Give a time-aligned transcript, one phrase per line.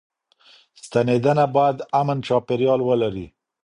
[0.83, 3.27] ستنېدنه بايد امن چاپيريال ولري.